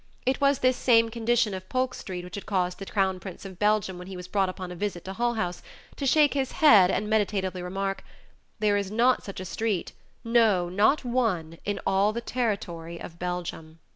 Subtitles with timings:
[0.25, 3.59] It was this same condition of Polk Street which had caused the crown prince of
[3.59, 5.61] Belgium when he was brought upon a visit to Hull House
[5.95, 8.03] to shake his head and meditatively remark,
[8.57, 9.91] "There is not such a street
[10.23, 13.77] no, not one in all the territory of Belgium."